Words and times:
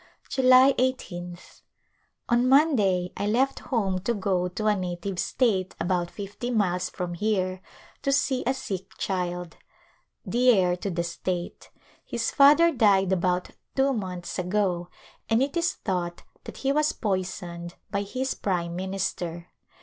July 0.29 0.73
i8th. 0.79 1.61
On 2.27 2.49
Monday 2.49 3.13
I 3.15 3.27
left 3.27 3.59
home 3.69 3.99
to 3.99 4.15
go 4.15 4.47
to 4.47 4.65
a 4.65 4.75
native 4.75 5.19
state 5.19 5.75
about 5.79 6.09
fifty 6.09 6.49
miles 6.49 6.89
from 6.89 7.13
here 7.13 7.61
to 8.01 8.11
see 8.11 8.43
a 8.47 8.53
sick 8.55 8.97
child, 8.97 9.57
the 10.25 10.49
heir 10.49 10.75
to 10.77 10.89
the 10.89 11.03
state. 11.03 11.69
His 12.03 12.31
father 12.31 12.71
died 12.73 13.11
about 13.13 13.51
two 13.75 13.93
months 13.93 14.39
ago, 14.39 14.89
and 15.29 15.43
it 15.43 15.55
is 15.55 15.73
thought 15.73 16.23
that 16.45 16.57
he 16.57 16.71
was 16.71 16.93
poisoned 16.93 17.75
by 17.91 18.01
his 18.01 18.33
prime 18.33 18.75
minister. 18.75 19.49